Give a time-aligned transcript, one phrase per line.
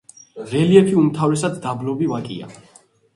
[0.53, 2.49] რელიეფი უმთავრესად დაბლობი ვაკეა.